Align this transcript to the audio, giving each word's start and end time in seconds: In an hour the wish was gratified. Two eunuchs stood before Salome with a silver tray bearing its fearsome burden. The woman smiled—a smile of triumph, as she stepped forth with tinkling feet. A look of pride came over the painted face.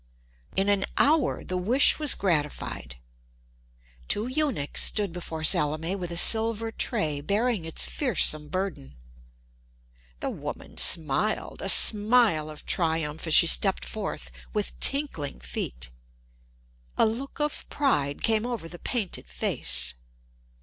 In 0.55 0.67
an 0.67 0.85
hour 0.97 1.43
the 1.43 1.57
wish 1.57 1.99
was 1.99 2.15
gratified. 2.15 2.95
Two 4.07 4.25
eunuchs 4.25 4.81
stood 4.81 5.13
before 5.13 5.43
Salome 5.43 5.95
with 5.95 6.09
a 6.09 6.17
silver 6.17 6.71
tray 6.71 7.21
bearing 7.21 7.65
its 7.65 7.85
fearsome 7.85 8.47
burden. 8.49 8.97
The 10.19 10.31
woman 10.31 10.77
smiled—a 10.77 11.69
smile 11.69 12.49
of 12.49 12.65
triumph, 12.65 13.27
as 13.27 13.35
she 13.35 13.45
stepped 13.45 13.85
forth 13.85 14.31
with 14.55 14.79
tinkling 14.79 15.39
feet. 15.39 15.91
A 16.97 17.05
look 17.05 17.39
of 17.39 17.69
pride 17.69 18.23
came 18.23 18.43
over 18.47 18.67
the 18.67 18.79
painted 18.79 19.27
face. 19.27 19.93